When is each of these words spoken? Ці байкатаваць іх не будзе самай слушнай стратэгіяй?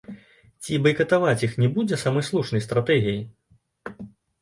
Ці 0.63 0.79
байкатаваць 0.87 1.45
іх 1.49 1.53
не 1.65 1.69
будзе 1.77 2.01
самай 2.07 2.27
слушнай 2.31 2.67
стратэгіяй? 2.71 3.25